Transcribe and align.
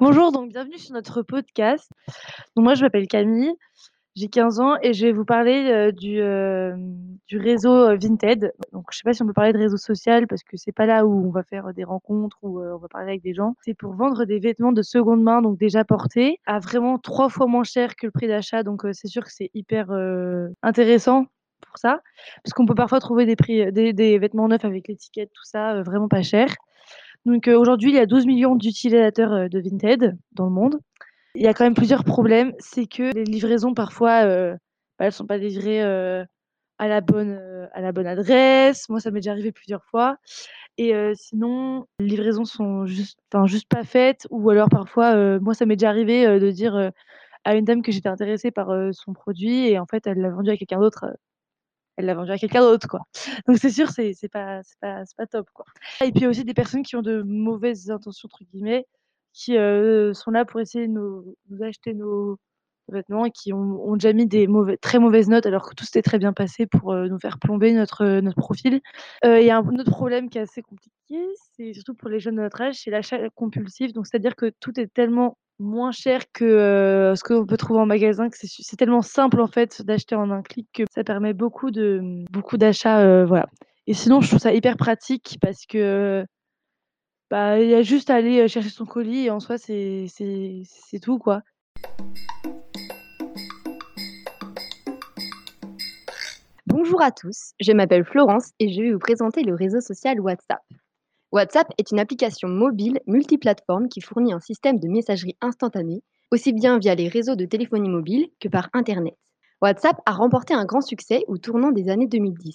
Bonjour, 0.00 0.32
donc 0.32 0.48
bienvenue 0.48 0.78
sur 0.78 0.94
notre 0.94 1.20
podcast. 1.20 1.90
Donc 2.56 2.64
moi 2.64 2.72
je 2.72 2.80
m'appelle 2.80 3.06
Camille, 3.06 3.52
j'ai 4.16 4.28
15 4.28 4.58
ans 4.58 4.76
et 4.80 4.94
je 4.94 5.04
vais 5.04 5.12
vous 5.12 5.26
parler 5.26 5.70
euh, 5.70 5.92
du, 5.92 6.22
euh, 6.22 6.74
du 7.28 7.36
réseau 7.36 7.74
euh, 7.74 7.98
Vinted. 8.00 8.50
Donc 8.72 8.86
je 8.92 8.96
sais 8.96 9.02
pas 9.04 9.12
si 9.12 9.22
on 9.22 9.26
peut 9.26 9.34
parler 9.34 9.52
de 9.52 9.58
réseau 9.58 9.76
social 9.76 10.26
parce 10.26 10.42
que 10.42 10.56
c'est 10.56 10.72
pas 10.72 10.86
là 10.86 11.04
où 11.04 11.26
on 11.26 11.30
va 11.30 11.42
faire 11.42 11.74
des 11.74 11.84
rencontres 11.84 12.38
ou 12.40 12.62
on 12.62 12.78
va 12.78 12.88
parler 12.88 13.08
avec 13.08 13.22
des 13.22 13.34
gens. 13.34 13.56
C'est 13.60 13.74
pour 13.74 13.92
vendre 13.92 14.24
des 14.24 14.38
vêtements 14.38 14.72
de 14.72 14.80
seconde 14.80 15.22
main, 15.22 15.42
donc 15.42 15.58
déjà 15.58 15.84
portés, 15.84 16.40
à 16.46 16.60
vraiment 16.60 16.98
trois 16.98 17.28
fois 17.28 17.46
moins 17.46 17.64
cher 17.64 17.94
que 17.94 18.06
le 18.06 18.10
prix 18.10 18.26
d'achat. 18.26 18.62
Donc 18.62 18.86
c'est 18.92 19.08
sûr 19.08 19.22
que 19.22 19.30
c'est 19.30 19.50
hyper 19.52 19.90
intéressant 20.62 21.26
pour 21.60 21.76
ça, 21.76 22.00
parce 22.42 22.54
qu'on 22.54 22.64
peut 22.64 22.74
parfois 22.74 23.00
trouver 23.00 23.26
des 23.26 23.36
prix, 23.36 23.70
des 23.70 24.18
vêtements 24.18 24.48
neufs 24.48 24.64
avec 24.64 24.88
l'étiquette, 24.88 25.30
tout 25.34 25.44
ça, 25.44 25.82
vraiment 25.82 26.08
pas 26.08 26.22
cher. 26.22 26.56
Donc 27.26 27.48
aujourd'hui, 27.48 27.90
il 27.90 27.96
y 27.96 28.00
a 28.00 28.06
12 28.06 28.26
millions 28.26 28.56
d'utilisateurs 28.56 29.48
de 29.48 29.60
Vinted 29.60 30.16
dans 30.32 30.44
le 30.44 30.50
monde. 30.50 30.78
Il 31.34 31.42
y 31.42 31.46
a 31.46 31.54
quand 31.54 31.64
même 31.64 31.74
plusieurs 31.74 32.04
problèmes. 32.04 32.52
C'est 32.58 32.86
que 32.86 33.14
les 33.14 33.24
livraisons, 33.24 33.74
parfois, 33.74 34.24
euh, 34.24 34.54
bah, 34.98 35.04
elles 35.04 35.08
ne 35.08 35.12
sont 35.12 35.26
pas 35.26 35.36
livrées 35.36 35.82
à, 35.82 36.88
la 36.88 37.00
bonne, 37.00 37.38
adresse. 38.06 38.88
Moi, 38.88 39.00
ça 39.00 39.10
m'est 39.10 39.20
déjà 39.20 39.32
arrivé 39.32 39.52
plusieurs 39.52 39.84
fois. 39.84 40.16
Et 40.78 40.94
sinon, 41.14 41.86
les 41.98 42.06
livraisons 42.06 42.46
sont 42.46 42.86
juste, 42.86 43.18
juste 43.44 43.68
pas 43.68 43.84
faites. 43.84 44.26
Ou 44.30 44.48
alors, 44.50 44.70
parfois, 44.70 45.38
moi, 45.40 45.54
ça 45.54 45.66
m'est 45.66 45.76
déjà 45.76 45.90
arrivé 45.90 46.40
de 46.40 46.50
dire 46.50 46.90
à 47.44 47.54
une 47.54 47.64
dame 47.64 47.82
que 47.82 47.92
j'étais 47.92 48.08
intéressée 48.08 48.50
par 48.50 48.72
son 48.92 49.12
produit 49.12 49.68
et 49.68 49.78
en 49.78 49.86
fait, 49.86 50.06
elle 50.06 50.18
l'a 50.18 50.30
vendu 50.30 50.50
à 50.50 50.56
quelqu'un 50.56 50.80
d'autre 50.80 51.06
elle 51.96 52.06
l'a 52.06 52.14
vendu 52.14 52.30
à 52.32 52.38
quelqu'un 52.38 52.60
d'autre, 52.60 52.88
quoi. 52.88 53.00
Donc 53.46 53.58
c'est 53.58 53.70
sûr, 53.70 53.90
c'est 53.90 54.14
c'est 54.14 54.28
pas 54.28 54.62
c'est 54.64 54.78
pas 54.80 55.04
c'est 55.06 55.16
pas 55.16 55.26
top, 55.26 55.48
quoi. 55.54 55.64
Et 56.02 56.10
puis 56.12 56.20
il 56.20 56.22
y 56.22 56.26
a 56.26 56.28
aussi 56.30 56.44
des 56.44 56.54
personnes 56.54 56.82
qui 56.82 56.96
ont 56.96 57.02
de 57.02 57.22
«mauvaises 57.22 57.90
intentions» 57.90 58.28
entre 58.32 58.44
guillemets, 58.52 58.86
qui, 59.32 59.56
heu, 59.56 60.12
sont 60.14 60.30
là 60.30 60.44
pour 60.44 60.60
essayer 60.60 60.86
de 60.88 60.92
nous 60.92 61.36
nous 61.50 61.62
acheter 61.64 61.94
nos 61.94 62.38
qui 63.34 63.52
ont 63.52 63.94
déjà 63.94 64.12
mis 64.12 64.26
des 64.26 64.48
très 64.80 64.98
mauvaises 64.98 65.28
notes 65.28 65.46
alors 65.46 65.68
que 65.68 65.74
tout 65.74 65.84
s'était 65.84 66.02
très 66.02 66.18
bien 66.18 66.32
passé 66.32 66.66
pour, 66.66 66.92
heu, 66.92 67.08
nous 67.08 67.18
faire 67.18 67.38
plomber 67.38 67.72
notre, 67.72 68.20
notre 68.20 68.36
profil. 68.36 68.80
Il 69.24 69.42
y 69.44 69.50
a 69.50 69.58
un 69.58 69.78
autre 69.78 69.90
problème 69.90 70.28
qui 70.28 70.38
est 70.38 70.42
assez 70.42 70.62
compliqué, 70.62 71.26
c'est 71.56 71.72
surtout 71.72 71.94
pour 71.94 72.08
les 72.08 72.20
jeunes 72.20 72.36
de 72.36 72.42
notre 72.42 72.60
âge, 72.60 72.76
c'est 72.82 72.90
l'achat 72.90 73.18
compulsif. 73.34 73.92
Donc 73.92 74.06
c'est-à-dire 74.06 74.36
que 74.36 74.52
tout 74.60 74.78
est 74.80 74.92
tellement 74.92 75.36
moins 75.60 75.92
cher 75.92 76.22
que, 76.32 76.44
heu, 77.12 77.14
ce 77.16 77.22
qu'on 77.22 77.46
peut 77.46 77.56
trouver 77.56 77.80
en 77.80 77.86
magasin, 77.86 78.28
que 78.30 78.36
c'est 78.40 78.76
tellement 78.76 79.02
simple 79.02 79.40
en 79.40 79.46
fait 79.46 79.82
d'acheter 79.82 80.14
en 80.16 80.30
un 80.30 80.42
clic 80.42 80.66
que 80.72 80.84
ça 80.94 81.04
permet 81.04 81.34
beaucoup 81.34 81.70
de, 81.70 82.00
beaucoup 82.30 82.56
d'achats, 82.56 83.04
heu, 83.04 83.24
voilà. 83.24 83.46
Et 83.86 83.94
sinon 83.94 84.20
je 84.20 84.28
trouve 84.28 84.38
ça 84.40 84.52
hyper 84.54 84.76
pratique 84.76 85.36
parce 85.40 85.66
que, 85.66 86.24
bah, 87.30 87.60
il 87.60 87.68
y 87.68 87.74
a 87.74 87.82
juste 87.82 88.10
à 88.10 88.16
aller, 88.16 88.48
chercher 88.48 88.70
son 88.70 88.86
colis 88.86 89.26
et 89.26 89.30
en 89.30 89.40
soi 89.40 89.56
c'est 89.58 90.06
tout 91.02 91.18
quoi. 91.18 91.42
Bonjour 96.72 97.02
à 97.02 97.10
tous, 97.10 97.54
je 97.58 97.72
m'appelle 97.72 98.04
Florence 98.04 98.52
et 98.60 98.72
je 98.72 98.80
vais 98.80 98.92
vous 98.92 99.00
présenter 99.00 99.42
le 99.42 99.56
réseau 99.56 99.80
social 99.80 100.20
WhatsApp. 100.20 100.62
WhatsApp 101.32 101.66
est 101.78 101.90
une 101.90 101.98
application 101.98 102.46
mobile 102.46 103.00
multiplateforme 103.08 103.88
qui 103.88 104.00
fournit 104.00 104.32
un 104.32 104.38
système 104.38 104.78
de 104.78 104.86
messagerie 104.86 105.36
instantanée, 105.40 106.04
aussi 106.30 106.52
bien 106.52 106.78
via 106.78 106.94
les 106.94 107.08
réseaux 107.08 107.34
de 107.34 107.44
téléphonie 107.44 107.88
mobile 107.88 108.28
que 108.38 108.46
par 108.46 108.70
Internet. 108.72 109.16
WhatsApp 109.60 109.96
a 110.06 110.12
remporté 110.12 110.54
un 110.54 110.64
grand 110.64 110.80
succès 110.80 111.24
au 111.26 111.38
tournant 111.38 111.72
des 111.72 111.88
années 111.88 112.06
2010. 112.06 112.54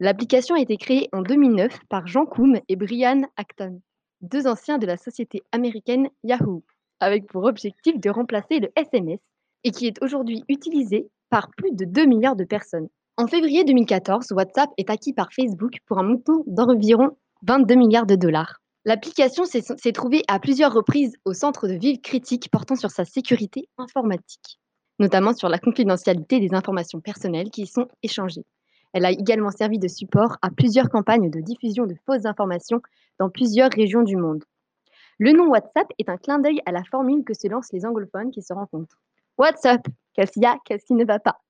L'application 0.00 0.54
a 0.54 0.60
été 0.60 0.78
créée 0.78 1.10
en 1.12 1.20
2009 1.20 1.78
par 1.90 2.06
Jean 2.06 2.24
Koum 2.24 2.58
et 2.70 2.76
Brian 2.76 3.24
Acton, 3.36 3.82
deux 4.22 4.46
anciens 4.46 4.78
de 4.78 4.86
la 4.86 4.96
société 4.96 5.42
américaine 5.52 6.08
Yahoo, 6.24 6.64
avec 7.00 7.26
pour 7.26 7.44
objectif 7.44 8.00
de 8.00 8.08
remplacer 8.08 8.60
le 8.60 8.70
SMS 8.76 9.20
et 9.62 9.72
qui 9.72 9.86
est 9.86 10.02
aujourd'hui 10.02 10.42
utilisé 10.48 11.10
par 11.28 11.50
plus 11.50 11.72
de 11.72 11.84
2 11.84 12.06
milliards 12.06 12.36
de 12.36 12.44
personnes. 12.44 12.88
En 13.18 13.26
février 13.26 13.64
2014, 13.64 14.30
WhatsApp 14.32 14.68
est 14.76 14.90
acquis 14.90 15.14
par 15.14 15.32
Facebook 15.32 15.78
pour 15.86 15.98
un 15.98 16.02
montant 16.02 16.42
d'environ 16.46 17.16
22 17.46 17.74
milliards 17.74 18.04
de 18.04 18.14
dollars. 18.14 18.60
L'application 18.84 19.46
s'est 19.46 19.92
trouvée 19.92 20.22
à 20.28 20.38
plusieurs 20.38 20.74
reprises 20.74 21.16
au 21.24 21.32
centre 21.32 21.66
de 21.66 21.72
vives 21.72 22.02
critiques 22.02 22.50
portant 22.50 22.76
sur 22.76 22.90
sa 22.90 23.06
sécurité 23.06 23.70
informatique, 23.78 24.60
notamment 24.98 25.32
sur 25.32 25.48
la 25.48 25.58
confidentialité 25.58 26.40
des 26.40 26.54
informations 26.54 27.00
personnelles 27.00 27.48
qui 27.48 27.62
y 27.62 27.66
sont 27.66 27.88
échangées. 28.02 28.44
Elle 28.92 29.06
a 29.06 29.12
également 29.12 29.50
servi 29.50 29.78
de 29.78 29.88
support 29.88 30.36
à 30.42 30.50
plusieurs 30.50 30.90
campagnes 30.90 31.30
de 31.30 31.40
diffusion 31.40 31.86
de 31.86 31.96
fausses 32.04 32.26
informations 32.26 32.82
dans 33.18 33.30
plusieurs 33.30 33.70
régions 33.70 34.02
du 34.02 34.16
monde. 34.16 34.44
Le 35.18 35.32
nom 35.32 35.48
WhatsApp 35.48 35.88
est 35.98 36.10
un 36.10 36.18
clin 36.18 36.38
d'œil 36.38 36.60
à 36.66 36.70
la 36.70 36.84
formule 36.84 37.24
que 37.24 37.32
se 37.32 37.48
lancent 37.48 37.72
les 37.72 37.86
anglophones 37.86 38.30
qui 38.30 38.42
se 38.42 38.52
rencontrent. 38.52 39.00
WhatsApp, 39.38 39.80
qu'est-ce 40.12 40.32
qu'il 40.32 40.42
y 40.42 40.46
a, 40.46 40.58
qu'est-ce 40.66 40.84
qui 40.84 40.94
ne 40.94 41.06
va 41.06 41.18
pas? 41.18 41.40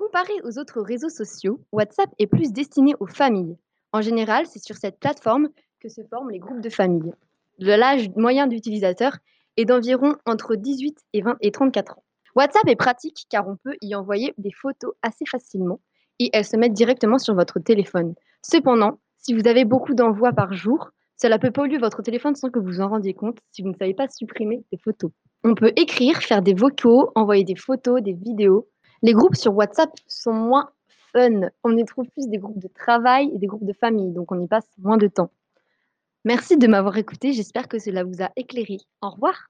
Comparé 0.00 0.32
aux 0.44 0.58
autres 0.58 0.80
réseaux 0.80 1.10
sociaux, 1.10 1.60
WhatsApp 1.72 2.08
est 2.18 2.26
plus 2.26 2.54
destiné 2.54 2.94
aux 3.00 3.06
familles, 3.06 3.58
en 3.92 4.00
général, 4.00 4.46
c'est 4.46 4.58
sur 4.58 4.76
cette 4.76 4.98
plateforme 4.98 5.50
que 5.78 5.90
se 5.90 6.00
forment 6.08 6.30
les 6.30 6.38
groupes 6.38 6.62
de 6.62 6.70
famille. 6.70 7.12
L'âge 7.58 8.08
moyen 8.16 8.46
d'utilisateur 8.46 9.18
est 9.58 9.66
d'environ 9.66 10.16
entre 10.24 10.54
18 10.54 10.96
et, 11.12 11.20
20 11.20 11.36
et 11.42 11.50
34 11.50 11.98
ans. 11.98 12.04
WhatsApp 12.34 12.66
est 12.66 12.76
pratique 12.76 13.26
car 13.28 13.46
on 13.46 13.56
peut 13.56 13.76
y 13.82 13.94
envoyer 13.94 14.32
des 14.38 14.52
photos 14.52 14.94
assez 15.02 15.26
facilement 15.26 15.80
et 16.18 16.30
elles 16.32 16.46
se 16.46 16.56
mettent 16.56 16.72
directement 16.72 17.18
sur 17.18 17.34
votre 17.34 17.60
téléphone. 17.60 18.14
Cependant, 18.40 19.00
si 19.18 19.34
vous 19.34 19.46
avez 19.46 19.66
beaucoup 19.66 19.92
d'envois 19.92 20.32
par 20.32 20.54
jour, 20.54 20.92
cela 21.18 21.38
peut 21.38 21.50
polluer 21.50 21.76
votre 21.76 22.00
téléphone 22.00 22.36
sans 22.36 22.48
que 22.48 22.58
vous 22.58 22.80
en 22.80 22.88
rendiez 22.88 23.12
compte 23.12 23.36
si 23.52 23.60
vous 23.60 23.68
ne 23.68 23.76
savez 23.76 23.92
pas 23.92 24.08
supprimer 24.08 24.64
des 24.72 24.78
photos. 24.78 25.10
On 25.44 25.54
peut 25.54 25.72
écrire, 25.76 26.22
faire 26.22 26.40
des 26.40 26.54
vocaux, 26.54 27.10
envoyer 27.14 27.44
des 27.44 27.56
photos, 27.56 28.02
des 28.02 28.14
vidéos. 28.14 28.66
Les 29.02 29.14
groupes 29.14 29.36
sur 29.36 29.54
WhatsApp 29.54 29.90
sont 30.06 30.32
moins 30.32 30.70
on 31.64 31.76
y 31.76 31.84
trouve 31.84 32.06
plus 32.10 32.28
des 32.28 32.38
groupes 32.38 32.58
de 32.58 32.68
travail 32.68 33.30
et 33.34 33.38
des 33.38 33.46
groupes 33.46 33.64
de 33.64 33.72
famille, 33.72 34.12
donc 34.12 34.30
on 34.30 34.40
y 34.40 34.46
passe 34.46 34.68
moins 34.78 34.96
de 34.96 35.08
temps. 35.08 35.30
Merci 36.24 36.56
de 36.56 36.66
m'avoir 36.66 36.96
écouté, 36.98 37.32
j'espère 37.32 37.68
que 37.68 37.78
cela 37.78 38.04
vous 38.04 38.22
a 38.22 38.30
éclairé. 38.36 38.78
Au 39.00 39.10
revoir. 39.10 39.48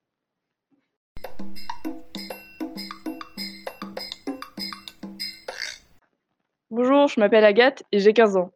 Bonjour, 6.70 7.08
je 7.08 7.18
m'appelle 7.18 7.44
Agathe 7.44 7.82
et 7.90 7.98
j'ai 7.98 8.12
15 8.12 8.36
ans. 8.36 8.52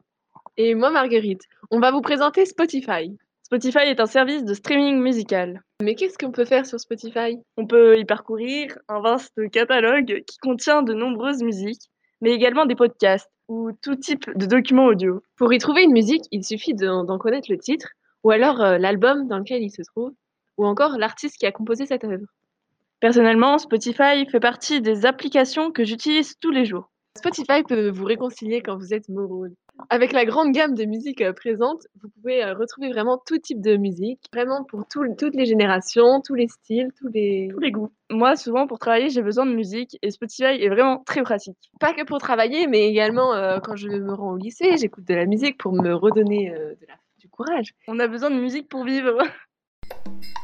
Et 0.56 0.74
moi 0.74 0.90
Marguerite. 0.90 1.42
On 1.70 1.80
va 1.80 1.90
vous 1.90 2.00
présenter 2.00 2.46
Spotify. 2.46 3.16
Spotify 3.44 3.86
est 3.86 4.00
un 4.00 4.06
service 4.06 4.44
de 4.44 4.54
streaming 4.54 4.98
musical. 5.00 5.62
Mais 5.82 5.94
qu'est-ce 5.94 6.18
qu'on 6.18 6.32
peut 6.32 6.44
faire 6.44 6.66
sur 6.66 6.80
Spotify? 6.80 7.38
On 7.56 7.66
peut 7.66 7.98
y 7.98 8.04
parcourir 8.04 8.76
un 8.88 9.00
vaste 9.00 9.50
catalogue 9.50 10.22
qui 10.26 10.38
contient 10.38 10.82
de 10.82 10.94
nombreuses 10.94 11.42
musiques 11.42 11.90
mais 12.24 12.32
également 12.32 12.64
des 12.64 12.74
podcasts 12.74 13.30
ou 13.48 13.72
tout 13.82 13.96
type 13.96 14.30
de 14.34 14.46
documents 14.46 14.86
audio. 14.86 15.22
Pour 15.36 15.52
y 15.52 15.58
trouver 15.58 15.82
une 15.82 15.92
musique, 15.92 16.24
il 16.30 16.42
suffit 16.42 16.72
d'en 16.72 17.18
connaître 17.18 17.50
le 17.50 17.58
titre, 17.58 17.88
ou 18.22 18.30
alors 18.30 18.62
euh, 18.62 18.78
l'album 18.78 19.28
dans 19.28 19.38
lequel 19.38 19.62
il 19.62 19.70
se 19.70 19.82
trouve, 19.82 20.12
ou 20.56 20.64
encore 20.64 20.96
l'artiste 20.96 21.36
qui 21.36 21.44
a 21.44 21.52
composé 21.52 21.84
cette 21.84 22.04
œuvre. 22.04 22.26
Personnellement, 23.00 23.58
Spotify 23.58 24.24
fait 24.30 24.40
partie 24.40 24.80
des 24.80 25.04
applications 25.04 25.70
que 25.70 25.84
j'utilise 25.84 26.36
tous 26.40 26.50
les 26.50 26.64
jours. 26.64 26.90
Spotify 27.18 27.62
peut 27.62 27.90
vous 27.90 28.06
réconcilier 28.06 28.62
quand 28.62 28.78
vous 28.78 28.94
êtes 28.94 29.10
morose. 29.10 29.54
Avec 29.90 30.12
la 30.12 30.24
grande 30.24 30.52
gamme 30.52 30.74
de 30.74 30.84
musique 30.84 31.20
euh, 31.20 31.32
présente, 31.32 31.86
vous 32.00 32.08
pouvez 32.08 32.44
euh, 32.44 32.54
retrouver 32.54 32.90
vraiment 32.90 33.18
tout 33.18 33.38
type 33.38 33.60
de 33.60 33.76
musique, 33.76 34.20
vraiment 34.32 34.64
pour 34.64 34.86
toutes 34.88 35.34
les 35.34 35.46
générations, 35.46 36.20
tous 36.20 36.34
les 36.34 36.48
styles, 36.48 36.88
tous 36.96 37.08
les... 37.08 37.48
tous 37.50 37.58
les 37.58 37.70
goûts. 37.70 37.90
Moi, 38.10 38.36
souvent, 38.36 38.66
pour 38.66 38.78
travailler, 38.78 39.08
j'ai 39.08 39.22
besoin 39.22 39.46
de 39.46 39.54
musique 39.54 39.98
et 40.02 40.10
Spotify 40.10 40.62
est 40.62 40.68
vraiment 40.68 41.02
très 41.04 41.22
pratique. 41.22 41.72
Pas 41.80 41.92
que 41.92 42.04
pour 42.04 42.18
travailler, 42.18 42.66
mais 42.66 42.88
également 42.88 43.34
euh, 43.34 43.58
quand 43.58 43.76
je 43.76 43.88
me 43.88 44.12
rends 44.12 44.32
au 44.32 44.36
lycée, 44.36 44.76
j'écoute 44.76 45.04
de 45.04 45.14
la 45.14 45.26
musique 45.26 45.58
pour 45.58 45.72
me 45.72 45.92
redonner 45.92 46.50
de 46.50 46.86
la... 46.86 46.94
du 47.18 47.28
courage. 47.28 47.74
On 47.88 47.98
a 47.98 48.06
besoin 48.06 48.30
de 48.30 48.36
musique 48.36 48.68
pour 48.68 48.84
vivre. 48.84 49.18